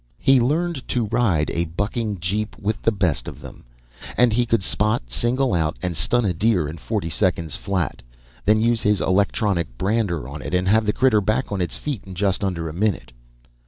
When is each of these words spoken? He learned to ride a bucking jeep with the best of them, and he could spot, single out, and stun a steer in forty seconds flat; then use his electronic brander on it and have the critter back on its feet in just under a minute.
He 0.17 0.41
learned 0.41 0.87
to 0.87 1.05
ride 1.05 1.51
a 1.51 1.65
bucking 1.65 2.19
jeep 2.21 2.57
with 2.57 2.81
the 2.81 2.91
best 2.91 3.27
of 3.27 3.39
them, 3.39 3.65
and 4.17 4.33
he 4.33 4.47
could 4.47 4.63
spot, 4.63 5.11
single 5.11 5.53
out, 5.53 5.77
and 5.83 5.95
stun 5.95 6.25
a 6.25 6.33
steer 6.33 6.67
in 6.67 6.77
forty 6.77 7.07
seconds 7.07 7.55
flat; 7.55 8.01
then 8.43 8.59
use 8.59 8.81
his 8.81 8.99
electronic 8.99 9.77
brander 9.77 10.27
on 10.27 10.41
it 10.41 10.55
and 10.55 10.67
have 10.67 10.87
the 10.87 10.91
critter 10.93 11.21
back 11.21 11.51
on 11.51 11.61
its 11.61 11.77
feet 11.77 12.03
in 12.03 12.15
just 12.15 12.43
under 12.43 12.67
a 12.67 12.73
minute. 12.73 13.11